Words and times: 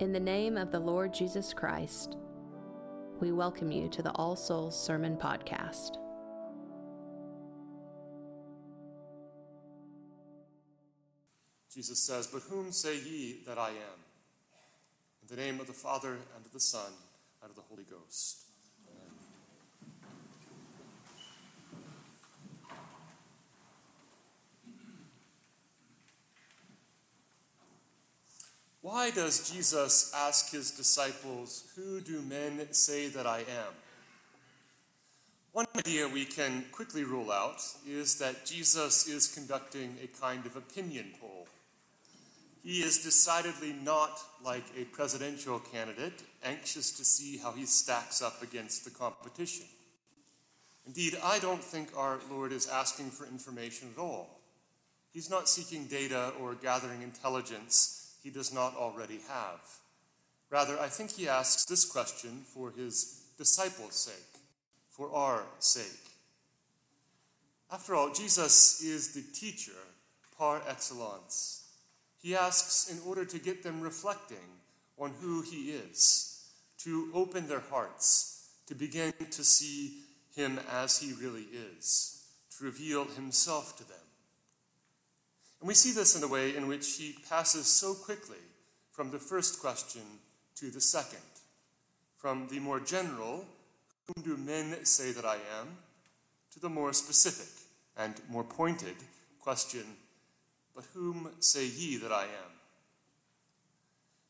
In 0.00 0.12
the 0.12 0.20
name 0.20 0.56
of 0.56 0.70
the 0.70 0.78
Lord 0.78 1.12
Jesus 1.12 1.52
Christ, 1.52 2.16
we 3.18 3.32
welcome 3.32 3.72
you 3.72 3.88
to 3.88 4.00
the 4.00 4.12
All 4.12 4.36
Souls 4.36 4.80
Sermon 4.80 5.16
Podcast. 5.16 5.96
Jesus 11.74 11.98
says, 11.98 12.28
But 12.28 12.42
whom 12.42 12.70
say 12.70 12.96
ye 12.96 13.40
that 13.48 13.58
I 13.58 13.70
am? 13.70 13.98
In 15.22 15.36
the 15.36 15.42
name 15.42 15.58
of 15.58 15.66
the 15.66 15.72
Father, 15.72 16.12
and 16.12 16.46
of 16.46 16.52
the 16.52 16.60
Son, 16.60 16.92
and 17.42 17.50
of 17.50 17.56
the 17.56 17.62
Holy 17.62 17.82
Ghost. 17.82 18.47
Why 28.90 29.10
does 29.10 29.50
Jesus 29.50 30.10
ask 30.16 30.50
his 30.50 30.70
disciples, 30.70 31.64
Who 31.76 32.00
do 32.00 32.22
men 32.22 32.72
say 32.72 33.08
that 33.08 33.26
I 33.26 33.40
am? 33.40 33.74
One 35.52 35.66
idea 35.76 36.08
we 36.08 36.24
can 36.24 36.64
quickly 36.72 37.04
rule 37.04 37.30
out 37.30 37.60
is 37.86 38.18
that 38.18 38.46
Jesus 38.46 39.06
is 39.06 39.28
conducting 39.28 39.98
a 40.02 40.06
kind 40.18 40.46
of 40.46 40.56
opinion 40.56 41.10
poll. 41.20 41.48
He 42.64 42.78
is 42.78 43.04
decidedly 43.04 43.74
not 43.74 44.22
like 44.42 44.64
a 44.74 44.84
presidential 44.84 45.58
candidate, 45.58 46.22
anxious 46.42 46.90
to 46.92 47.04
see 47.04 47.36
how 47.36 47.52
he 47.52 47.66
stacks 47.66 48.22
up 48.22 48.42
against 48.42 48.86
the 48.86 48.90
competition. 48.90 49.66
Indeed, 50.86 51.18
I 51.22 51.40
don't 51.40 51.62
think 51.62 51.90
our 51.94 52.20
Lord 52.30 52.52
is 52.52 52.66
asking 52.66 53.10
for 53.10 53.26
information 53.26 53.90
at 53.94 54.00
all. 54.00 54.40
He's 55.12 55.28
not 55.28 55.46
seeking 55.46 55.88
data 55.88 56.32
or 56.40 56.54
gathering 56.54 57.02
intelligence 57.02 57.97
he 58.22 58.30
does 58.30 58.52
not 58.52 58.76
already 58.76 59.20
have. 59.28 59.60
Rather, 60.50 60.78
I 60.78 60.88
think 60.88 61.12
he 61.12 61.28
asks 61.28 61.64
this 61.64 61.84
question 61.84 62.42
for 62.44 62.70
his 62.70 63.24
disciples' 63.36 63.94
sake, 63.94 64.40
for 64.90 65.12
our 65.14 65.44
sake. 65.58 66.08
After 67.70 67.94
all, 67.94 68.12
Jesus 68.12 68.82
is 68.82 69.12
the 69.12 69.22
teacher 69.38 69.72
par 70.36 70.62
excellence. 70.66 71.64
He 72.22 72.34
asks 72.34 72.90
in 72.90 72.98
order 73.06 73.24
to 73.24 73.38
get 73.38 73.62
them 73.62 73.80
reflecting 73.80 74.60
on 74.98 75.12
who 75.20 75.42
he 75.42 75.70
is, 75.70 76.50
to 76.78 77.10
open 77.14 77.46
their 77.46 77.60
hearts, 77.70 78.48
to 78.66 78.74
begin 78.74 79.12
to 79.30 79.44
see 79.44 80.02
him 80.34 80.58
as 80.70 80.98
he 80.98 81.12
really 81.12 81.46
is, 81.76 82.24
to 82.56 82.64
reveal 82.64 83.04
himself 83.04 83.76
to 83.76 83.84
them. 83.86 83.96
And 85.60 85.68
we 85.68 85.74
see 85.74 85.92
this 85.92 86.14
in 86.14 86.20
the 86.20 86.28
way 86.28 86.56
in 86.56 86.68
which 86.68 86.96
he 86.96 87.16
passes 87.28 87.66
so 87.66 87.94
quickly 87.94 88.36
from 88.92 89.10
the 89.10 89.18
first 89.18 89.60
question 89.60 90.02
to 90.56 90.70
the 90.70 90.80
second, 90.80 91.20
from 92.16 92.48
the 92.48 92.60
more 92.60 92.80
general, 92.80 93.44
whom 94.06 94.24
do 94.24 94.36
men 94.36 94.84
say 94.84 95.12
that 95.12 95.24
I 95.24 95.36
am, 95.60 95.68
to 96.52 96.60
the 96.60 96.68
more 96.68 96.92
specific 96.92 97.48
and 97.96 98.14
more 98.28 98.44
pointed 98.44 98.96
question, 99.40 99.84
but 100.74 100.84
whom 100.94 101.30
say 101.40 101.66
ye 101.66 101.96
that 101.98 102.12
I 102.12 102.24
am? 102.24 102.52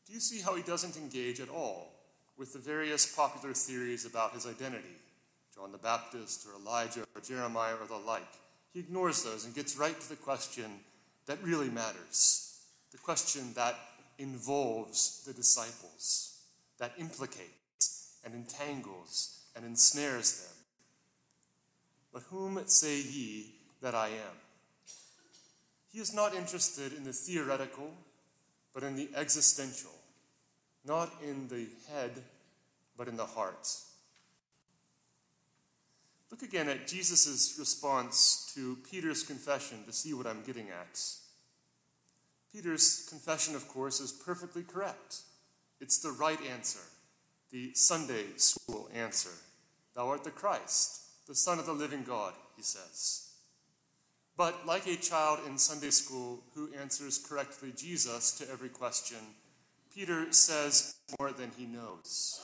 Do 0.07 0.13
you 0.13 0.19
see 0.19 0.41
how 0.41 0.55
he 0.55 0.63
doesn't 0.63 0.97
engage 0.97 1.39
at 1.39 1.49
all 1.49 1.93
with 2.37 2.53
the 2.53 2.59
various 2.59 3.05
popular 3.15 3.53
theories 3.53 4.05
about 4.05 4.33
his 4.33 4.47
identity? 4.47 4.97
John 5.53 5.71
the 5.71 5.77
Baptist, 5.77 6.47
or 6.47 6.59
Elijah, 6.59 7.05
or 7.15 7.21
Jeremiah, 7.21 7.75
or 7.75 7.85
the 7.85 7.97
like. 7.97 8.33
He 8.73 8.79
ignores 8.79 9.23
those 9.23 9.45
and 9.45 9.53
gets 9.53 9.77
right 9.77 9.99
to 9.99 10.09
the 10.09 10.15
question 10.15 10.79
that 11.29 11.43
really 11.43 11.69
matters 11.69 12.59
the 12.91 12.97
question 12.97 13.53
that 13.53 13.75
involves 14.17 15.23
the 15.27 15.33
disciples, 15.33 16.39
that 16.79 16.91
implicates 16.97 18.17
and 18.25 18.33
entangles 18.33 19.41
and 19.55 19.63
ensnares 19.63 20.41
them. 20.41 20.55
But 22.11 22.23
whom 22.23 22.59
say 22.65 22.99
ye 22.99 23.53
that 23.79 23.93
I 23.93 24.07
am? 24.07 24.37
He 25.93 25.99
is 25.99 26.15
not 26.15 26.33
interested 26.33 26.93
in 26.93 27.03
the 27.03 27.13
theoretical, 27.13 27.91
but 28.73 28.81
in 28.81 28.95
the 28.95 29.09
existential, 29.15 29.93
not 30.83 31.13
in 31.23 31.47
the 31.47 31.67
head, 31.93 32.23
but 32.97 33.07
in 33.07 33.17
the 33.17 33.25
heart. 33.27 33.67
Look 36.39 36.53
again 36.53 36.69
at 36.69 36.87
Jesus' 36.87 37.57
response 37.59 38.49
to 38.55 38.77
Peter's 38.89 39.23
confession 39.23 39.83
to 39.85 39.91
see 39.91 40.13
what 40.13 40.25
I'm 40.25 40.41
getting 40.43 40.69
at. 40.69 41.01
Peter's 42.53 43.05
confession, 43.09 43.55
of 43.55 43.67
course, 43.67 43.99
is 43.99 44.13
perfectly 44.13 44.63
correct. 44.63 45.17
It's 45.81 45.97
the 45.97 46.11
right 46.11 46.39
answer, 46.49 46.79
the 47.51 47.73
Sunday 47.73 48.23
school 48.37 48.89
answer. 48.95 49.31
Thou 49.95 50.07
art 50.07 50.23
the 50.23 50.31
Christ, 50.31 51.01
the 51.27 51.35
Son 51.35 51.59
of 51.59 51.65
the 51.65 51.73
living 51.73 52.03
God, 52.03 52.33
he 52.55 52.63
says. 52.63 53.31
But 54.37 54.65
like 54.65 54.87
a 54.87 54.95
child 54.95 55.39
in 55.45 55.57
Sunday 55.57 55.89
school 55.89 56.39
who 56.55 56.73
answers 56.79 57.17
correctly 57.17 57.73
Jesus 57.75 58.31
to 58.37 58.49
every 58.49 58.69
question, 58.69 59.17
Peter 59.93 60.31
says 60.31 60.95
more 61.19 61.33
than 61.33 61.51
he 61.57 61.65
knows. 61.65 62.39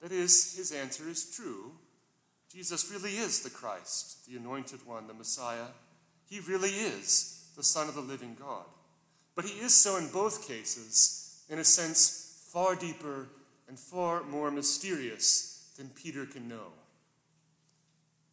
That 0.00 0.12
is, 0.12 0.56
his 0.56 0.72
answer 0.72 1.06
is 1.10 1.30
true. 1.36 1.72
Jesus 2.52 2.90
really 2.90 3.12
is 3.12 3.40
the 3.40 3.50
Christ, 3.50 4.26
the 4.26 4.36
anointed 4.36 4.84
one, 4.84 5.06
the 5.06 5.14
Messiah. 5.14 5.68
He 6.28 6.40
really 6.40 6.70
is 6.70 7.48
the 7.56 7.62
Son 7.62 7.88
of 7.88 7.94
the 7.94 8.00
living 8.00 8.36
God. 8.38 8.64
But 9.36 9.44
he 9.44 9.60
is 9.60 9.74
so 9.74 9.96
in 9.96 10.08
both 10.08 10.48
cases, 10.48 11.44
in 11.48 11.58
a 11.58 11.64
sense 11.64 12.44
far 12.52 12.74
deeper 12.74 13.28
and 13.68 13.78
far 13.78 14.24
more 14.24 14.50
mysterious 14.50 15.72
than 15.76 15.90
Peter 15.90 16.26
can 16.26 16.48
know 16.48 16.72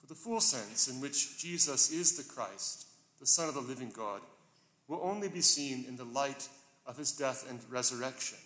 For 0.02 0.08
the 0.08 0.16
full 0.16 0.42
sense 0.42 0.88
in 0.88 1.00
which 1.00 1.38
Jesus 1.38 1.92
is 1.92 2.18
the 2.18 2.24
Christ, 2.24 2.88
the 3.20 3.28
Son 3.28 3.48
of 3.48 3.54
the 3.54 3.62
living 3.62 3.92
God, 3.96 4.22
will 4.88 5.00
only 5.04 5.30
be 5.30 5.42
seen 5.42 5.86
in 5.88 5.96
the 5.96 6.06
light 6.06 6.50
of 6.88 6.98
his 6.98 7.12
death 7.12 7.46
and 7.48 7.60
resurrection. 7.70 8.40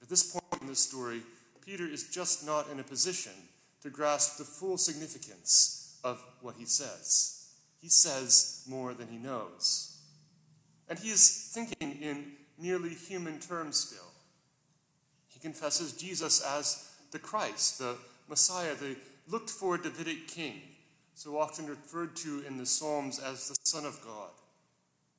At 0.00 0.08
this 0.08 0.32
point 0.32 0.62
in 0.62 0.68
the 0.68 0.74
story, 0.74 1.22
Peter 1.64 1.86
is 1.86 2.08
just 2.08 2.46
not 2.46 2.70
in 2.70 2.80
a 2.80 2.84
position 2.84 3.32
to 3.82 3.90
grasp 3.90 4.38
the 4.38 4.44
full 4.44 4.78
significance 4.78 5.98
of 6.04 6.22
what 6.40 6.56
he 6.56 6.64
says. 6.64 7.48
He 7.80 7.88
says 7.88 8.64
more 8.68 8.94
than 8.94 9.08
he 9.08 9.18
knows. 9.18 9.96
And 10.88 10.98
he 10.98 11.10
is 11.10 11.50
thinking 11.52 12.00
in 12.00 12.32
merely 12.58 12.90
human 12.90 13.40
terms 13.40 13.76
still. 13.76 14.10
He 15.28 15.40
confesses 15.40 15.92
Jesus 15.92 16.40
as 16.40 16.88
the 17.10 17.18
Christ, 17.18 17.78
the 17.78 17.96
Messiah, 18.28 18.74
the 18.74 18.96
looked 19.28 19.50
for 19.50 19.78
Davidic 19.78 20.28
king, 20.28 20.60
so 21.14 21.38
often 21.38 21.66
referred 21.66 22.16
to 22.16 22.42
in 22.46 22.56
the 22.56 22.66
Psalms 22.66 23.18
as 23.18 23.48
the 23.48 23.56
Son 23.62 23.84
of 23.84 24.00
God. 24.04 24.30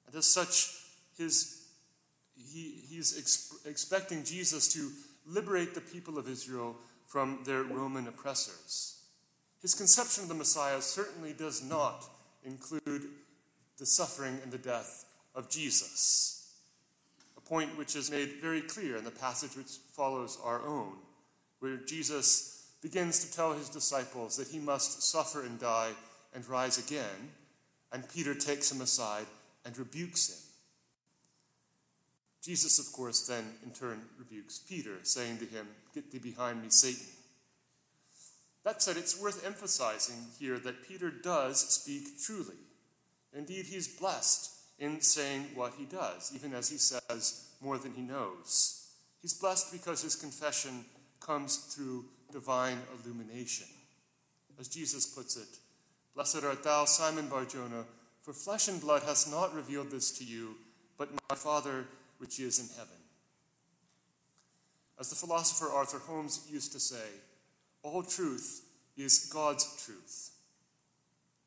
And 0.08 0.16
as 0.16 0.26
such, 0.26 0.70
his, 1.18 1.66
he, 2.36 2.82
he's 2.90 3.18
ex- 3.18 3.56
expecting 3.66 4.24
Jesus 4.24 4.72
to 4.74 4.90
liberate 5.26 5.74
the 5.74 5.82
people 5.82 6.18
of 6.18 6.30
Israel 6.30 6.76
from 7.14 7.38
their 7.46 7.62
Roman 7.62 8.08
oppressors. 8.08 9.04
His 9.62 9.76
conception 9.76 10.24
of 10.24 10.30
the 10.30 10.36
Messiah 10.36 10.82
certainly 10.82 11.32
does 11.32 11.64
not 11.64 12.10
include 12.44 13.04
the 13.78 13.86
suffering 13.86 14.40
and 14.42 14.52
the 14.52 14.58
death 14.58 15.06
of 15.36 15.48
Jesus, 15.48 16.56
a 17.38 17.42
point 17.42 17.78
which 17.78 17.96
is 17.96 18.10
made 18.10 18.42
very 18.42 18.62
clear 18.62 18.98
in 18.98 19.04
the 19.04 19.12
passage 19.12 19.56
which 19.56 19.78
follows 19.96 20.40
our 20.44 20.66
own, 20.66 20.94
where 21.60 21.78
Jesus 21.78 22.72
begins 22.82 23.24
to 23.24 23.32
tell 23.32 23.54
his 23.54 23.70
disciples 23.70 24.36
that 24.38 24.48
he 24.48 24.58
must 24.58 25.04
suffer 25.04 25.46
and 25.46 25.60
die 25.60 25.92
and 26.34 26.50
rise 26.50 26.80
again, 26.80 27.30
and 27.92 28.10
Peter 28.10 28.34
takes 28.34 28.72
him 28.72 28.82
aside 28.82 29.28
and 29.66 29.78
rebukes 29.78 30.30
him. 30.30 30.43
Jesus, 32.44 32.78
of 32.78 32.92
course, 32.92 33.26
then 33.26 33.46
in 33.64 33.72
turn 33.72 34.02
rebukes 34.20 34.60
Peter, 34.60 34.98
saying 35.04 35.38
to 35.38 35.46
him, 35.46 35.66
Get 35.96 36.12
thee 36.12 36.20
behind 36.20 36.62
me, 36.62 36.70
Satan. 36.70 37.08
That 38.66 38.82
said, 38.82 38.98
it's 38.98 39.20
worth 39.20 39.46
emphasizing 39.46 40.18
here 40.40 40.60
that 40.60 40.88
Peter 40.88 41.10
does 41.10 41.60
speak 41.60 42.22
truly. 42.22 42.56
Indeed, 43.34 43.66
he's 43.66 43.88
blessed 43.88 44.52
in 44.78 45.02
saying 45.02 45.48
what 45.56 45.74
he 45.78 45.86
does, 45.86 46.32
even 46.36 46.54
as 46.54 46.70
he 46.70 46.78
says 46.78 47.50
more 47.62 47.78
than 47.78 47.94
he 47.94 48.02
knows. 48.02 48.90
He's 49.22 49.34
blessed 49.34 49.72
because 49.72 50.02
his 50.02 50.16
confession 50.16 50.84
comes 51.22 51.58
through 51.58 52.06
divine 52.32 52.80
illumination. 52.94 53.68
As 54.60 54.68
Jesus 54.68 55.06
puts 55.06 55.38
it, 55.38 55.60
Blessed 56.14 56.44
art 56.44 56.64
thou, 56.64 56.86
Simon 56.86 57.28
Barjona, 57.28 57.86
for 58.22 58.34
flesh 58.34 58.68
and 58.68 58.80
blood 58.80 59.04
has 59.04 59.30
not 59.30 59.56
revealed 59.56 59.90
this 59.90 60.12
to 60.20 60.24
you, 60.24 60.56
but 60.98 61.10
my 61.30 61.36
Father 61.36 61.86
which 62.24 62.40
is 62.40 62.58
in 62.58 62.74
heaven. 62.78 62.96
As 64.98 65.10
the 65.10 65.16
philosopher 65.18 65.70
Arthur 65.70 66.00
Holmes 66.00 66.48
used 66.50 66.72
to 66.72 66.80
say, 66.80 67.10
all 67.82 68.02
truth 68.02 68.64
is 68.96 69.30
God's 69.34 69.66
truth. 69.86 70.32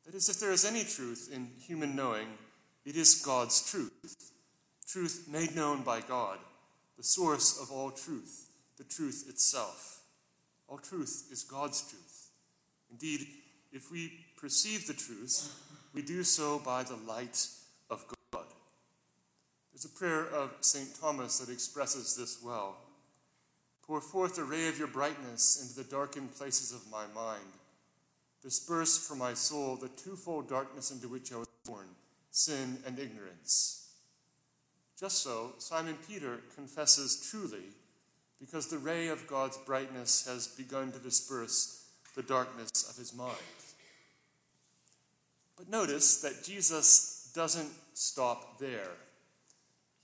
That 0.05 0.13
is, 0.13 0.29
if 0.29 0.39
there 0.39 0.51
is 0.51 0.65
any 0.65 0.83
truth 0.83 1.31
in 1.33 1.49
human 1.59 1.95
knowing, 1.95 2.27
it 2.85 2.95
is 2.95 3.23
God's 3.25 3.71
truth. 3.71 4.31
Truth 4.87 5.27
made 5.31 5.55
known 5.55 5.81
by 5.81 6.01
God, 6.01 6.37
the 6.95 7.03
source 7.03 7.59
of 7.59 7.71
all 7.71 7.89
truth, 7.89 8.45
the 8.77 8.83
truth 8.83 9.25
itself. 9.27 10.01
All 10.67 10.77
truth 10.77 11.27
is 11.31 11.41
God's 11.41 11.81
truth. 11.89 12.29
Indeed, 12.91 13.25
if 13.71 13.91
we 13.91 14.11
perceive 14.39 14.85
the 14.85 14.93
truth, 14.93 15.59
we 15.95 16.03
do 16.03 16.23
so 16.23 16.59
by 16.59 16.83
the 16.83 16.97
light. 17.07 17.47
There's 19.77 19.85
a 19.85 19.89
prayer 19.89 20.25
of 20.29 20.55
St. 20.61 20.99
Thomas 20.99 21.37
that 21.37 21.53
expresses 21.53 22.15
this 22.15 22.41
well. 22.43 22.77
Pour 23.85 24.01
forth 24.01 24.39
a 24.39 24.43
ray 24.43 24.67
of 24.69 24.79
your 24.79 24.87
brightness 24.87 25.61
into 25.61 25.75
the 25.75 25.95
darkened 25.95 26.33
places 26.33 26.71
of 26.71 26.89
my 26.91 27.05
mind. 27.13 27.45
Disperse 28.41 29.07
from 29.07 29.19
my 29.19 29.35
soul 29.35 29.75
the 29.75 29.89
twofold 29.89 30.49
darkness 30.49 30.89
into 30.89 31.07
which 31.07 31.31
I 31.31 31.37
was 31.37 31.47
born 31.63 31.85
sin 32.31 32.79
and 32.87 32.97
ignorance. 32.97 33.91
Just 34.99 35.21
so, 35.21 35.51
Simon 35.59 35.97
Peter 36.07 36.39
confesses 36.55 37.29
truly 37.29 37.69
because 38.39 38.69
the 38.69 38.79
ray 38.79 39.09
of 39.09 39.27
God's 39.27 39.57
brightness 39.57 40.25
has 40.27 40.47
begun 40.47 40.91
to 40.91 40.97
disperse 40.97 41.85
the 42.15 42.23
darkness 42.23 42.89
of 42.89 42.97
his 42.97 43.13
mind. 43.13 43.37
But 45.55 45.69
notice 45.69 46.19
that 46.21 46.43
Jesus 46.43 47.29
doesn't 47.35 47.69
stop 47.93 48.57
there. 48.57 48.89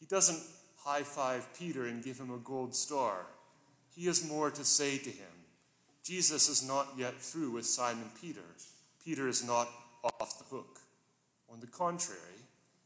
He 0.03 0.09
doesn't 0.09 0.43
high 0.83 1.03
five 1.03 1.47
Peter 1.57 1.85
and 1.85 2.03
give 2.03 2.19
him 2.19 2.29
a 2.29 2.37
gold 2.37 2.75
star. 2.75 3.25
He 3.95 4.07
has 4.07 4.27
more 4.27 4.51
to 4.51 4.65
say 4.65 4.97
to 4.97 5.09
him. 5.09 5.31
Jesus 6.03 6.49
is 6.49 6.67
not 6.67 6.89
yet 6.97 7.21
through 7.21 7.51
with 7.51 7.65
Simon 7.65 8.09
Peter. 8.19 8.43
Peter 9.05 9.29
is 9.29 9.47
not 9.47 9.69
off 10.03 10.39
the 10.39 10.53
hook. 10.53 10.79
On 11.49 11.61
the 11.61 11.67
contrary, 11.67 12.19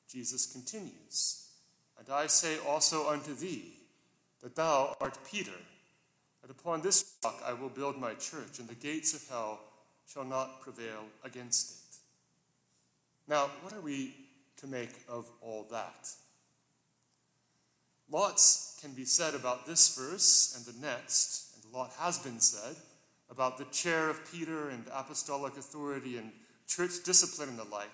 Jesus 0.08 0.46
continues, 0.46 1.48
And 1.98 2.08
I 2.08 2.28
say 2.28 2.58
also 2.60 3.10
unto 3.10 3.34
thee, 3.34 3.74
that 4.44 4.56
thou 4.56 4.96
art 5.02 5.18
Peter, 5.32 5.58
and 6.44 6.52
upon 6.52 6.82
this 6.82 7.16
rock 7.24 7.42
I 7.44 7.54
will 7.54 7.70
build 7.70 8.00
my 8.00 8.14
church, 8.14 8.60
and 8.60 8.68
the 8.68 8.76
gates 8.76 9.16
of 9.16 9.28
hell 9.28 9.60
shall 10.08 10.24
not 10.24 10.62
prevail 10.62 11.06
against 11.24 11.72
it. 11.72 11.98
Now, 13.28 13.50
what 13.64 13.74
are 13.74 13.82
we 13.82 14.14
to 14.58 14.68
make 14.68 14.92
of 15.10 15.26
all 15.42 15.66
that? 15.72 16.12
Lots 18.10 18.78
can 18.82 18.94
be 18.94 19.06
said 19.06 19.36
about 19.36 19.66
this 19.66 19.96
verse 19.96 20.56
and 20.56 20.66
the 20.66 20.86
next, 20.86 21.56
and 21.56 21.74
a 21.74 21.78
lot 21.78 21.92
has 22.00 22.18
been 22.20 22.40
said 22.40 22.76
about 23.30 23.58
the 23.58 23.66
chair 23.66 24.10
of 24.10 24.32
Peter 24.32 24.70
and 24.70 24.86
apostolic 24.94 25.58
authority 25.58 26.18
and 26.18 26.32
church 26.68 27.04
discipline 27.04 27.50
and 27.50 27.60
the 27.60 27.66
like. 27.66 27.90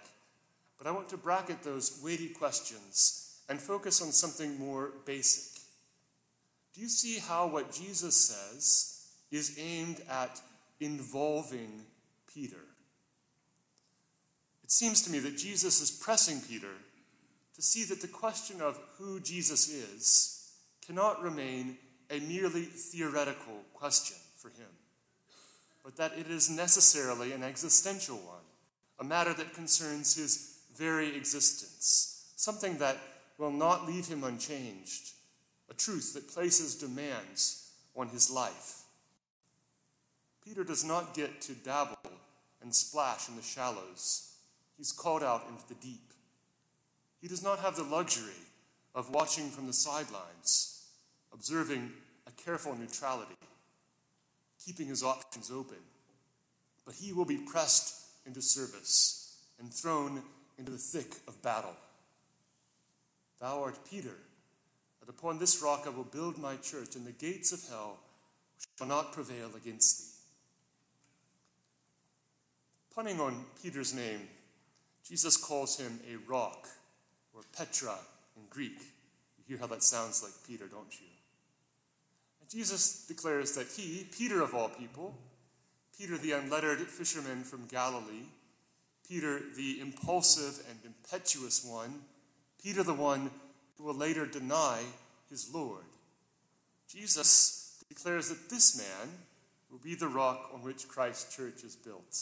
But 0.77 0.87
I 0.87 0.91
want 0.91 1.09
to 1.09 1.17
bracket 1.17 1.63
those 1.63 1.99
weighty 2.03 2.29
questions 2.29 3.41
and 3.49 3.59
focus 3.59 4.01
on 4.01 4.11
something 4.11 4.59
more 4.59 4.91
basic. 5.05 5.61
Do 6.73 6.81
you 6.81 6.89
see 6.89 7.19
how 7.19 7.47
what 7.47 7.71
Jesus 7.71 8.15
says 8.15 9.07
is 9.31 9.57
aimed 9.59 10.01
at 10.09 10.41
involving 10.79 11.85
Peter? 12.31 12.65
It 14.63 14.71
seems 14.71 15.01
to 15.03 15.11
me 15.11 15.19
that 15.19 15.37
Jesus 15.37 15.81
is 15.81 15.91
pressing 15.91 16.41
Peter 16.41 16.71
to 17.55 17.61
see 17.61 17.83
that 17.85 18.01
the 18.01 18.07
question 18.07 18.61
of 18.61 18.79
who 18.97 19.19
Jesus 19.19 19.69
is 19.69 20.51
cannot 20.85 21.21
remain 21.21 21.77
a 22.09 22.19
merely 22.19 22.63
theoretical 22.63 23.61
question 23.73 24.17
for 24.37 24.49
him, 24.49 24.69
but 25.83 25.95
that 25.97 26.13
it 26.17 26.27
is 26.27 26.49
necessarily 26.49 27.31
an 27.31 27.43
existential 27.43 28.17
one, 28.17 28.43
a 28.99 29.03
matter 29.03 29.33
that 29.33 29.53
concerns 29.53 30.15
his 30.15 30.59
very 30.75 31.15
existence, 31.15 32.31
something 32.35 32.77
that 32.77 32.97
will 33.37 33.51
not 33.51 33.87
leave 33.87 34.07
him 34.07 34.23
unchanged, 34.23 35.11
a 35.69 35.73
truth 35.73 36.13
that 36.13 36.27
places 36.27 36.75
demands 36.75 37.71
on 37.95 38.09
his 38.09 38.29
life. 38.29 38.81
Peter 40.45 40.63
does 40.63 40.83
not 40.83 41.13
get 41.13 41.41
to 41.41 41.53
dabble 41.53 41.97
and 42.61 42.73
splash 42.73 43.29
in 43.29 43.35
the 43.35 43.41
shallows. 43.41 44.33
He's 44.77 44.91
called 44.91 45.23
out 45.23 45.45
into 45.49 45.67
the 45.67 45.75
deep. 45.75 46.11
He 47.23 47.29
does 47.29 47.41
not 47.41 47.59
have 47.59 47.77
the 47.77 47.83
luxury 47.83 48.33
of 48.93 49.09
watching 49.09 49.49
from 49.49 49.65
the 49.65 49.71
sidelines, 49.71 50.83
observing 51.31 51.89
a 52.27 52.31
careful 52.31 52.75
neutrality, 52.75 53.37
keeping 54.63 54.87
his 54.87 55.03
options 55.03 55.49
open. 55.49 55.77
But 56.85 56.95
he 56.95 57.13
will 57.13 57.23
be 57.23 57.37
pressed 57.37 57.95
into 58.25 58.41
service 58.41 59.37
and 59.57 59.73
thrown 59.73 60.21
into 60.57 60.73
the 60.73 60.77
thick 60.77 61.13
of 61.25 61.41
battle. 61.41 61.77
Thou 63.39 63.63
art 63.63 63.79
Peter, 63.89 64.17
and 64.99 65.09
upon 65.09 65.39
this 65.39 65.63
rock 65.63 65.83
I 65.85 65.91
will 65.91 66.03
build 66.03 66.37
my 66.37 66.57
church, 66.57 66.97
and 66.97 67.07
the 67.07 67.13
gates 67.13 67.53
of 67.53 67.65
hell 67.69 67.99
shall 68.77 68.87
not 68.87 69.13
prevail 69.13 69.51
against 69.55 69.97
thee. 69.97 70.11
Punning 72.93 73.21
on 73.21 73.45
Peter's 73.61 73.93
name, 73.93 74.27
Jesus 75.07 75.37
calls 75.37 75.79
him 75.79 76.01
a 76.11 76.17
rock, 76.29 76.67
or 77.33 77.41
Petra 77.55 77.97
in 78.35 78.43
Greek. 78.49 78.79
You 79.37 79.43
hear 79.47 79.57
how 79.57 79.67
that 79.67 79.83
sounds 79.83 80.23
like 80.23 80.33
Peter, 80.47 80.67
don't 80.67 80.99
you? 80.99 81.07
And 82.41 82.49
Jesus 82.49 83.05
declares 83.07 83.53
that 83.55 83.67
he, 83.67 84.07
Peter 84.11 84.41
of 84.41 84.53
all 84.53 84.69
people, 84.69 85.15
Peter 85.97 86.17
the 86.17 86.31
unlettered 86.31 86.79
fisherman 86.79 87.43
from 87.43 87.65
Galilee, 87.65 88.27
Peter 89.07 89.41
the 89.55 89.79
impulsive 89.79 90.63
and 90.69 90.79
impetuous 90.85 91.65
one, 91.65 92.01
Peter 92.61 92.83
the 92.83 92.93
one 92.93 93.29
who 93.77 93.83
will 93.83 93.93
later 93.93 94.25
deny 94.25 94.81
his 95.29 95.53
Lord. 95.53 95.83
Jesus 96.87 97.83
declares 97.89 98.29
that 98.29 98.49
this 98.49 98.77
man 98.77 99.09
will 99.71 99.79
be 99.79 99.95
the 99.95 100.07
rock 100.07 100.49
on 100.53 100.61
which 100.61 100.87
Christ's 100.87 101.35
church 101.35 101.63
is 101.63 101.75
built. 101.75 102.17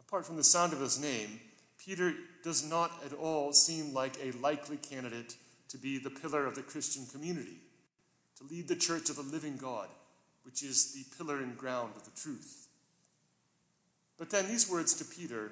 Apart 0.00 0.24
from 0.24 0.36
the 0.36 0.44
sound 0.44 0.72
of 0.72 0.80
his 0.80 1.00
name, 1.00 1.40
Peter 1.78 2.14
does 2.46 2.64
not 2.64 2.92
at 3.04 3.12
all 3.12 3.52
seem 3.52 3.92
like 3.92 4.16
a 4.22 4.30
likely 4.38 4.76
candidate 4.76 5.34
to 5.68 5.76
be 5.76 5.98
the 5.98 6.08
pillar 6.08 6.46
of 6.46 6.54
the 6.54 6.62
Christian 6.62 7.04
community, 7.04 7.56
to 8.38 8.44
lead 8.44 8.68
the 8.68 8.76
church 8.76 9.10
of 9.10 9.16
the 9.16 9.22
living 9.22 9.56
God, 9.56 9.88
which 10.44 10.62
is 10.62 10.92
the 10.92 11.04
pillar 11.16 11.38
and 11.38 11.58
ground 11.58 11.94
of 11.96 12.04
the 12.04 12.12
truth. 12.12 12.68
But 14.16 14.30
then 14.30 14.46
these 14.46 14.70
words 14.70 14.94
to 14.94 15.04
Peter 15.04 15.50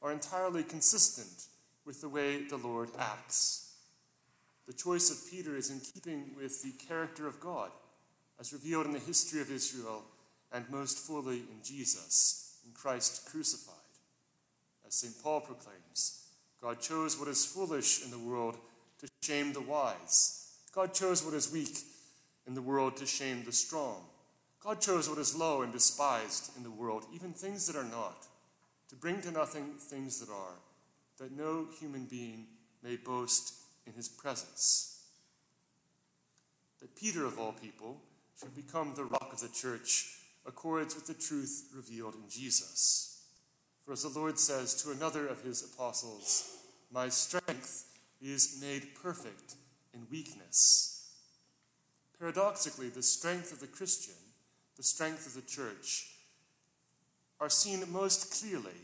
are 0.00 0.12
entirely 0.12 0.62
consistent 0.62 1.46
with 1.84 2.00
the 2.00 2.08
way 2.08 2.44
the 2.44 2.58
Lord 2.58 2.90
acts. 2.96 3.74
The 4.68 4.72
choice 4.72 5.10
of 5.10 5.28
Peter 5.28 5.56
is 5.56 5.68
in 5.68 5.80
keeping 5.80 6.30
with 6.36 6.62
the 6.62 6.74
character 6.86 7.26
of 7.26 7.40
God, 7.40 7.72
as 8.38 8.52
revealed 8.52 8.86
in 8.86 8.92
the 8.92 9.00
history 9.00 9.40
of 9.40 9.50
Israel 9.50 10.04
and 10.52 10.70
most 10.70 10.98
fully 10.98 11.38
in 11.38 11.58
Jesus, 11.64 12.60
in 12.64 12.70
Christ 12.70 13.28
crucified. 13.28 13.74
As 14.86 14.94
St. 14.94 15.20
Paul 15.20 15.40
proclaims, 15.40 16.25
God 16.62 16.80
chose 16.80 17.18
what 17.18 17.28
is 17.28 17.44
foolish 17.44 18.04
in 18.04 18.10
the 18.10 18.18
world 18.18 18.56
to 19.00 19.08
shame 19.22 19.52
the 19.52 19.60
wise. 19.60 20.52
God 20.74 20.94
chose 20.94 21.24
what 21.24 21.34
is 21.34 21.52
weak 21.52 21.78
in 22.46 22.54
the 22.54 22.62
world 22.62 22.96
to 22.96 23.06
shame 23.06 23.42
the 23.44 23.52
strong. 23.52 24.02
God 24.60 24.80
chose 24.80 25.08
what 25.08 25.18
is 25.18 25.36
low 25.36 25.62
and 25.62 25.72
despised 25.72 26.50
in 26.56 26.62
the 26.62 26.70
world, 26.70 27.04
even 27.14 27.32
things 27.32 27.66
that 27.66 27.76
are 27.76 27.84
not, 27.84 28.26
to 28.88 28.96
bring 28.96 29.20
to 29.22 29.30
nothing 29.30 29.74
things 29.78 30.18
that 30.20 30.32
are, 30.32 30.54
that 31.18 31.36
no 31.36 31.66
human 31.78 32.04
being 32.06 32.46
may 32.82 32.96
boast 32.96 33.54
in 33.86 33.92
his 33.92 34.08
presence. 34.08 35.04
That 36.80 36.96
Peter, 36.96 37.24
of 37.24 37.38
all 37.38 37.52
people, 37.52 38.00
should 38.38 38.54
become 38.54 38.92
the 38.94 39.04
rock 39.04 39.30
of 39.32 39.40
the 39.40 39.48
church 39.48 40.18
accords 40.46 40.94
with 40.94 41.06
the 41.06 41.14
truth 41.14 41.68
revealed 41.74 42.14
in 42.14 42.28
Jesus. 42.28 43.15
For 43.86 43.92
as 43.92 44.02
the 44.02 44.18
Lord 44.18 44.38
says 44.38 44.74
to 44.82 44.90
another 44.90 45.26
of 45.26 45.42
his 45.42 45.62
apostles, 45.64 46.58
My 46.92 47.08
strength 47.08 47.86
is 48.20 48.58
made 48.60 48.94
perfect 49.00 49.54
in 49.94 50.06
weakness. 50.10 51.08
Paradoxically, 52.18 52.90
the 52.90 53.02
strength 53.02 53.52
of 53.52 53.60
the 53.60 53.66
Christian 53.66 54.14
the 54.76 54.82
strength 54.82 55.26
of 55.26 55.34
the 55.34 55.48
church, 55.48 56.06
are 57.40 57.48
seen 57.48 57.82
most 57.90 58.40
clearly 58.40 58.78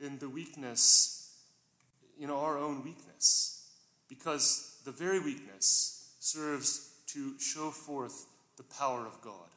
in 0.00 0.18
the 0.18 0.28
weakness, 0.28 1.36
in 2.18 2.30
our 2.30 2.58
own 2.58 2.84
weakness, 2.84 3.68
because 4.08 4.78
the 4.84 4.92
very 4.92 5.20
weakness 5.20 6.14
serves 6.20 6.90
to 7.08 7.38
show 7.38 7.70
forth 7.70 8.26
the 8.56 8.62
power 8.62 9.06
of 9.06 9.20
God. 9.20 9.50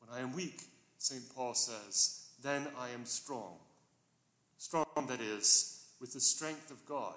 When 0.00 0.16
I 0.16 0.22
am 0.22 0.34
weak, 0.34 0.62
St. 0.98 1.22
Paul 1.34 1.54
says, 1.54 2.26
then 2.42 2.66
I 2.78 2.90
am 2.90 3.04
strong. 3.04 3.56
Strong, 4.60 5.06
that 5.08 5.22
is, 5.22 5.86
with 6.02 6.12
the 6.12 6.20
strength 6.20 6.70
of 6.70 6.84
God, 6.84 7.14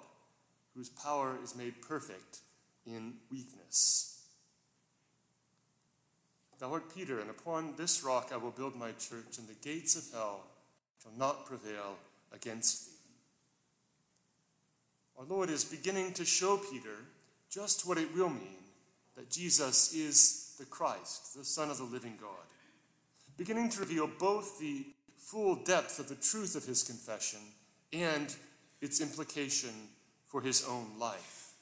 whose 0.74 0.88
power 0.88 1.36
is 1.44 1.54
made 1.54 1.82
perfect 1.82 2.38
in 2.86 3.12
weakness. 3.30 4.22
Thou 6.58 6.72
art 6.72 6.94
Peter, 6.94 7.20
and 7.20 7.28
upon 7.28 7.74
this 7.76 8.02
rock 8.02 8.30
I 8.32 8.38
will 8.38 8.50
build 8.50 8.74
my 8.74 8.92
church, 8.92 9.36
and 9.36 9.46
the 9.46 9.68
gates 9.68 9.94
of 9.94 10.10
hell 10.10 10.40
shall 11.02 11.12
not 11.18 11.44
prevail 11.44 11.96
against 12.32 12.86
thee. 12.86 12.92
Our 15.18 15.26
Lord 15.26 15.50
is 15.50 15.66
beginning 15.66 16.14
to 16.14 16.24
show 16.24 16.56
Peter 16.56 16.96
just 17.50 17.86
what 17.86 17.98
it 17.98 18.14
will 18.14 18.30
mean 18.30 18.64
that 19.16 19.30
Jesus 19.30 19.92
is 19.92 20.54
the 20.58 20.64
Christ, 20.64 21.36
the 21.36 21.44
Son 21.44 21.70
of 21.70 21.76
the 21.76 21.84
living 21.84 22.14
God, 22.18 22.30
beginning 23.36 23.68
to 23.68 23.80
reveal 23.80 24.08
both 24.18 24.58
the 24.58 24.86
full 25.24 25.56
depth 25.56 25.98
of 25.98 26.08
the 26.08 26.14
truth 26.14 26.54
of 26.54 26.66
his 26.66 26.82
confession 26.82 27.40
and 27.92 28.34
its 28.82 29.00
implication 29.00 29.70
for 30.26 30.42
his 30.42 30.64
own 30.68 30.86
life, 30.98 31.52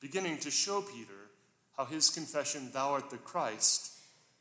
beginning 0.00 0.38
to 0.38 0.50
show 0.50 0.80
Peter 0.80 1.28
how 1.76 1.84
his 1.84 2.08
confession, 2.08 2.70
Thou 2.72 2.92
art 2.92 3.10
the 3.10 3.18
Christ, 3.18 3.92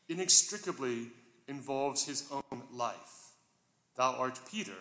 inextricably 0.07 1.07
involves 1.47 2.05
his 2.05 2.31
own 2.31 2.61
life. 2.71 3.31
Thou 3.97 4.13
art 4.13 4.39
Peter, 4.50 4.79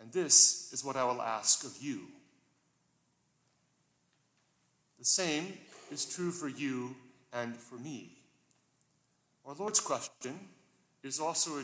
and 0.00 0.12
this 0.12 0.72
is 0.72 0.84
what 0.84 0.96
I 0.96 1.04
will 1.04 1.22
ask 1.22 1.64
of 1.64 1.76
you. 1.80 2.00
The 4.98 5.04
same 5.04 5.58
is 5.90 6.04
true 6.04 6.32
for 6.32 6.48
you 6.48 6.96
and 7.32 7.56
for 7.56 7.76
me. 7.76 8.10
Our 9.46 9.54
Lord's 9.54 9.80
question 9.80 10.38
is 11.02 11.20
also 11.20 11.58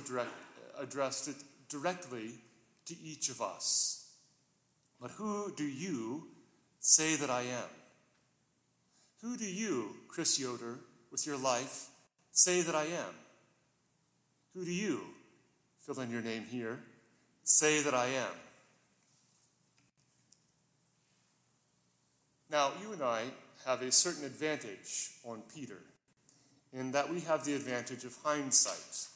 addressed 0.80 1.28
it 1.28 1.36
directly 1.68 2.30
to 2.86 2.94
each 3.02 3.28
of 3.28 3.40
us. 3.40 4.12
But 5.00 5.12
who 5.12 5.52
do 5.56 5.64
you 5.64 6.28
say 6.80 7.16
that 7.16 7.30
I 7.30 7.42
am? 7.42 7.68
Who 9.22 9.36
do 9.36 9.44
you, 9.44 9.96
Chris 10.08 10.38
Yoder, 10.38 10.78
with 11.10 11.26
your 11.26 11.36
life, 11.36 11.88
say 12.32 12.62
that 12.62 12.74
I 12.74 12.84
am? 12.84 13.14
Who 14.54 14.64
do 14.64 14.72
you, 14.72 15.00
fill 15.80 16.00
in 16.00 16.10
your 16.10 16.22
name 16.22 16.44
here, 16.44 16.78
say 17.42 17.82
that 17.82 17.94
I 17.94 18.06
am? 18.06 18.34
Now, 22.50 22.72
you 22.80 22.92
and 22.92 23.02
I 23.02 23.24
have 23.66 23.82
a 23.82 23.92
certain 23.92 24.24
advantage 24.24 25.10
on 25.24 25.42
Peter 25.54 25.78
in 26.72 26.92
that 26.92 27.12
we 27.12 27.20
have 27.20 27.44
the 27.44 27.54
advantage 27.54 28.04
of 28.04 28.16
hindsight. 28.22 29.08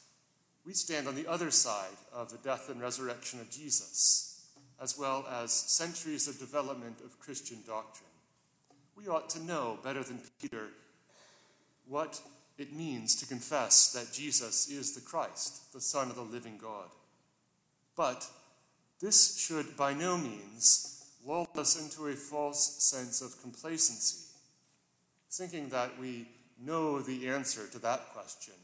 We 0.64 0.75
stand 0.75 1.09
on 1.09 1.14
the 1.14 1.26
other 1.26 1.50
side 1.50 1.97
of 2.12 2.31
the 2.31 2.38
death 2.38 2.69
and 2.69 2.81
resurrection 2.81 3.40
of 3.40 3.50
Jesus, 3.50 4.47
as 4.81 4.99
well 4.99 5.26
as 5.31 5.52
centuries 5.52 6.28
of 6.28 6.38
development 6.38 7.00
of 7.04 7.19
Christian 7.19 7.59
doctrine. 7.66 8.09
We 8.97 9.09
ought 9.09 9.28
to 9.31 9.42
know 9.42 9.78
better 9.83 10.04
than 10.04 10.21
Peter 10.40 10.69
what 11.88 12.21
it 12.59 12.73
means 12.73 13.16
to 13.16 13.26
confess 13.26 13.92
that 13.92 14.12
Jesus 14.12 14.69
is 14.69 14.95
the 14.95 15.00
Christ, 15.00 15.73
the 15.73 15.81
Son 15.81 16.11
of 16.11 16.16
the 16.16 16.23
living 16.23 16.59
God. 16.59 16.90
But 17.97 18.28
this 19.00 19.38
should 19.38 19.76
by 19.76 19.95
no 19.95 20.16
means 20.16 21.04
lull 21.26 21.49
us 21.57 21.81
into 21.81 22.07
a 22.07 22.14
false 22.14 22.83
sense 22.83 23.21
of 23.21 23.40
complacency, 23.42 24.28
thinking 25.31 25.69
that 25.71 25.99
we 26.00 26.28
know 26.61 27.00
the 27.00 27.28
answer 27.28 27.66
to 27.73 27.78
that 27.81 28.12
question 28.12 28.54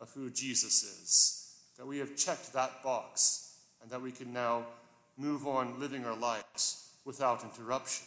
of 0.00 0.10
who 0.12 0.30
Jesus 0.30 0.82
is, 0.82 1.43
that 1.76 1.86
we 1.86 1.98
have 1.98 2.16
checked 2.16 2.52
that 2.52 2.82
box, 2.82 3.56
and 3.82 3.90
that 3.90 4.00
we 4.00 4.12
can 4.12 4.32
now 4.32 4.64
move 5.16 5.46
on 5.46 5.78
living 5.78 6.04
our 6.04 6.16
lives 6.16 6.90
without 7.04 7.44
interruption. 7.44 8.06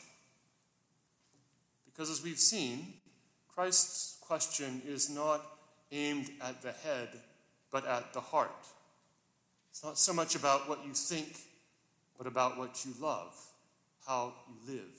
Because 1.86 2.10
as 2.10 2.24
we've 2.24 2.40
seen, 2.40 2.94
Christ's 3.48 4.18
question 4.22 4.82
is 4.86 5.10
not 5.10 5.42
aimed 5.92 6.30
at 6.42 6.62
the 6.62 6.72
head, 6.72 7.10
but 7.72 7.86
at 7.86 8.14
the 8.14 8.22
heart. 8.22 8.68
It's 9.72 9.84
not 9.84 9.98
so 9.98 10.14
much 10.14 10.36
about 10.36 10.68
what 10.68 10.86
you 10.86 10.94
think, 10.94 11.38
but 12.18 12.28
about 12.28 12.58
what 12.58 12.86
you 12.86 12.94
love, 13.00 13.36
how 14.06 14.34
you 14.48 14.74
live. 14.74 14.98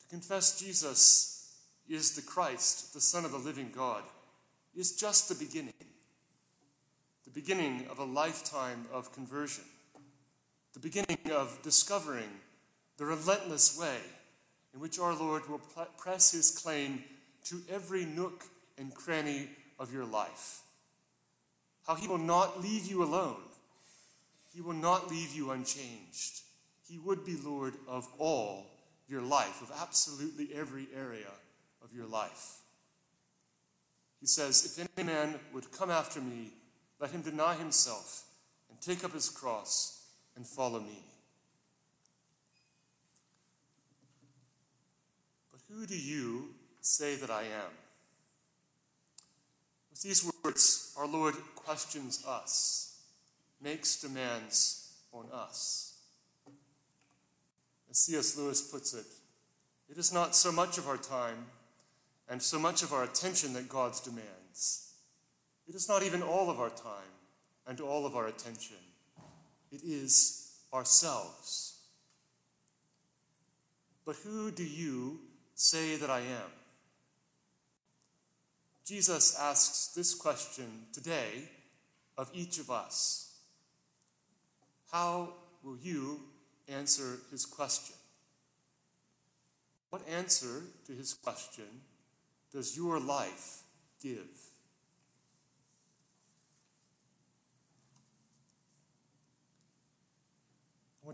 To 0.00 0.08
confess 0.08 0.60
Jesus 0.60 1.56
is 1.88 2.14
the 2.14 2.22
Christ, 2.22 2.94
the 2.94 3.00
Son 3.00 3.24
of 3.24 3.32
the 3.32 3.38
living 3.38 3.70
God, 3.74 4.02
is 4.76 4.96
just 4.96 5.28
the 5.28 5.34
beginning. 5.34 5.72
Beginning 7.34 7.88
of 7.90 7.98
a 7.98 8.04
lifetime 8.04 8.86
of 8.92 9.12
conversion. 9.12 9.64
The 10.72 10.78
beginning 10.78 11.18
of 11.32 11.58
discovering 11.62 12.30
the 12.96 13.06
relentless 13.06 13.76
way 13.76 13.98
in 14.72 14.78
which 14.78 15.00
our 15.00 15.14
Lord 15.14 15.48
will 15.48 15.60
press 15.98 16.30
his 16.30 16.52
claim 16.52 17.02
to 17.46 17.60
every 17.68 18.04
nook 18.04 18.44
and 18.78 18.94
cranny 18.94 19.48
of 19.80 19.92
your 19.92 20.04
life. 20.04 20.62
How 21.88 21.96
he 21.96 22.06
will 22.06 22.18
not 22.18 22.62
leave 22.62 22.86
you 22.86 23.02
alone, 23.02 23.42
he 24.54 24.60
will 24.60 24.72
not 24.72 25.10
leave 25.10 25.34
you 25.34 25.50
unchanged. 25.50 26.42
He 26.88 26.98
would 26.98 27.24
be 27.24 27.36
Lord 27.36 27.74
of 27.88 28.06
all 28.18 28.66
your 29.08 29.22
life, 29.22 29.60
of 29.60 29.72
absolutely 29.82 30.50
every 30.54 30.86
area 30.96 31.32
of 31.82 31.92
your 31.92 32.06
life. 32.06 32.58
He 34.20 34.26
says, 34.26 34.64
If 34.64 34.88
any 34.96 35.06
man 35.06 35.34
would 35.52 35.72
come 35.72 35.90
after 35.90 36.20
me, 36.20 36.52
let 37.04 37.10
him 37.10 37.20
deny 37.20 37.54
himself 37.54 38.22
and 38.70 38.80
take 38.80 39.04
up 39.04 39.12
his 39.12 39.28
cross 39.28 40.06
and 40.36 40.46
follow 40.46 40.80
me. 40.80 41.04
But 45.52 45.60
who 45.68 45.84
do 45.84 45.98
you 45.98 46.54
say 46.80 47.14
that 47.16 47.28
I 47.28 47.42
am? 47.42 47.72
With 49.90 50.00
these 50.00 50.32
words, 50.42 50.94
our 50.98 51.06
Lord 51.06 51.34
questions 51.54 52.24
us, 52.26 52.96
makes 53.60 54.00
demands 54.00 54.90
on 55.12 55.26
us. 55.30 55.98
As 57.90 57.98
C.S. 57.98 58.38
Lewis 58.38 58.62
puts 58.62 58.94
it, 58.94 59.04
it 59.90 59.98
is 59.98 60.10
not 60.10 60.34
so 60.34 60.50
much 60.50 60.78
of 60.78 60.88
our 60.88 60.96
time 60.96 61.48
and 62.30 62.40
so 62.40 62.58
much 62.58 62.82
of 62.82 62.94
our 62.94 63.04
attention 63.04 63.52
that 63.52 63.68
God's 63.68 64.00
demands. 64.00 64.93
It 65.68 65.74
is 65.74 65.88
not 65.88 66.02
even 66.02 66.22
all 66.22 66.50
of 66.50 66.60
our 66.60 66.70
time 66.70 67.14
and 67.66 67.80
all 67.80 68.06
of 68.06 68.16
our 68.16 68.26
attention. 68.26 68.76
It 69.72 69.82
is 69.82 70.52
ourselves. 70.72 71.78
But 74.04 74.16
who 74.16 74.50
do 74.50 74.64
you 74.64 75.20
say 75.54 75.96
that 75.96 76.10
I 76.10 76.18
am? 76.20 76.50
Jesus 78.84 79.38
asks 79.38 79.94
this 79.94 80.14
question 80.14 80.66
today 80.92 81.48
of 82.18 82.30
each 82.34 82.58
of 82.58 82.70
us. 82.70 83.32
How 84.92 85.30
will 85.62 85.78
you 85.78 86.20
answer 86.68 87.18
his 87.30 87.46
question? 87.46 87.96
What 89.88 90.06
answer 90.08 90.62
to 90.86 90.92
his 90.92 91.14
question 91.14 91.64
does 92.52 92.76
your 92.76 93.00
life 93.00 93.62
give? 94.02 94.53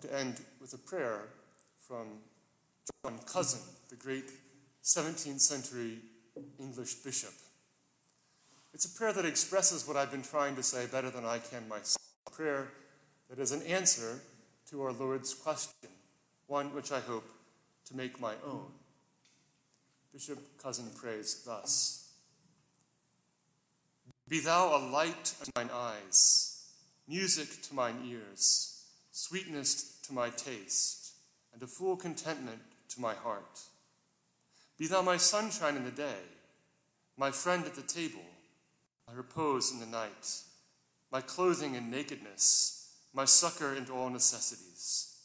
Want 0.01 0.13
to 0.13 0.19
end 0.19 0.41
with 0.63 0.73
a 0.73 0.79
prayer 0.79 1.29
from 1.87 2.07
John 3.05 3.19
Cosin, 3.27 3.61
the 3.91 3.97
great 3.97 4.31
17th 4.83 5.41
century 5.41 5.99
English 6.59 6.95
bishop. 6.95 7.35
It's 8.73 8.87
a 8.87 8.99
prayer 8.99 9.13
that 9.13 9.27
expresses 9.27 9.87
what 9.87 9.99
I've 9.99 10.11
been 10.11 10.23
trying 10.23 10.57
to 10.57 10.63
say 10.63 10.87
better 10.87 11.11
than 11.11 11.27
I 11.27 11.39
can 11.39 11.69
myself. 11.69 11.99
A 12.27 12.31
prayer 12.31 12.69
that 13.29 13.39
is 13.39 13.53
an 13.53 13.63
answer 13.65 14.21
to 14.71 14.83
our 14.85 14.93
Lord's 14.93 15.35
question, 15.35 15.91
one 16.47 16.73
which 16.75 16.93
I 16.93 17.01
hope 17.01 17.29
to 17.89 17.95
make 17.95 18.19
my 18.19 18.33
own. 18.43 18.71
Bishop 20.15 20.39
Cosin 20.57 20.93
prays 20.97 21.43
thus 21.45 22.11
Be 24.27 24.41
thou 24.41 24.79
a 24.79 24.81
light 24.91 25.27
to 25.45 25.51
mine 25.57 25.71
eyes, 25.71 26.71
music 27.07 27.61
to 27.65 27.75
mine 27.75 28.01
ears, 28.07 28.70
sweetness 29.21 29.99
to 30.03 30.15
my 30.15 30.31
taste, 30.31 31.13
and 31.53 31.63
a 31.63 31.67
full 31.67 31.95
contentment 31.95 32.61
to 32.89 33.01
my 33.01 33.13
heart. 33.13 33.61
Be 34.79 34.87
thou 34.87 35.03
my 35.03 35.19
sunshine 35.19 35.77
in 35.77 35.85
the 35.85 35.91
day, 35.91 36.23
my 37.19 37.31
friend 37.31 37.67
at 37.67 37.75
the 37.75 37.83
table, 37.83 38.25
my 39.07 39.13
repose 39.13 39.73
in 39.73 39.79
the 39.79 39.87
night, 39.87 40.41
my 41.13 41.21
clothing 41.21 41.75
in 41.75 41.91
nakedness, 41.91 42.97
my 43.13 43.27
succor 43.27 43.75
in 43.75 43.87
all 43.91 44.09
necessities. 44.09 45.17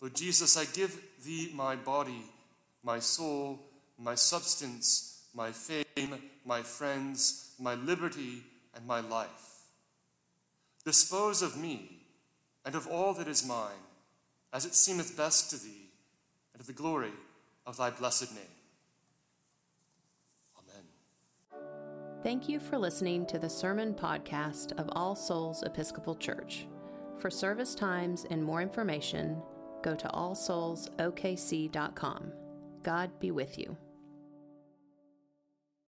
Lord 0.00 0.16
Jesus, 0.16 0.56
I 0.56 0.64
give 0.64 0.98
thee 1.22 1.50
my 1.54 1.76
body, 1.76 2.24
my 2.82 2.98
soul, 2.98 3.60
my 3.98 4.14
substance, 4.14 5.24
my 5.34 5.50
fame, 5.52 6.14
my 6.46 6.62
friends, 6.62 7.52
my 7.60 7.74
liberty, 7.74 8.42
and 8.74 8.86
my 8.86 9.00
life. 9.00 9.64
Dispose 10.84 11.42
of 11.42 11.58
me 11.60 12.05
and 12.66 12.74
of 12.74 12.86
all 12.88 13.14
that 13.14 13.28
is 13.28 13.46
mine, 13.46 13.70
as 14.52 14.66
it 14.66 14.74
seemeth 14.74 15.16
best 15.16 15.50
to 15.50 15.56
thee 15.56 15.92
and 16.52 16.60
to 16.60 16.66
the 16.66 16.72
glory 16.72 17.12
of 17.64 17.76
thy 17.76 17.90
blessed 17.90 18.34
name. 18.34 18.42
Amen. 20.58 20.82
Thank 22.22 22.48
you 22.48 22.58
for 22.58 22.76
listening 22.76 23.24
to 23.26 23.38
the 23.38 23.48
sermon 23.48 23.94
podcast 23.94 24.72
of 24.78 24.88
All 24.92 25.14
Souls 25.14 25.62
Episcopal 25.62 26.16
Church. 26.16 26.66
For 27.18 27.30
service 27.30 27.76
times 27.76 28.26
and 28.30 28.42
more 28.42 28.60
information, 28.60 29.40
go 29.82 29.94
to 29.94 30.08
allsoulsokc.com. 30.08 32.32
God 32.82 33.10
be 33.20 33.30
with 33.30 33.58
you. 33.58 33.76